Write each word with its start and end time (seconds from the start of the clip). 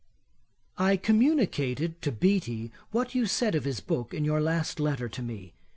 'I 0.79 0.97
communicated 0.97 2.01
to 2.01 2.11
Beattie 2.11 2.71
what 2.89 3.13
you 3.13 3.27
said 3.27 3.53
of 3.53 3.65
his 3.65 3.81
book 3.81 4.15
in 4.15 4.25
your 4.25 4.41
last 4.41 4.79
letter 4.79 5.07
to 5.07 5.21
me. 5.21 5.53